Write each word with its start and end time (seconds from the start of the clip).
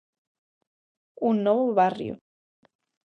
Un 1.29 1.35
novo 1.45 1.63
barrio. 1.79 2.15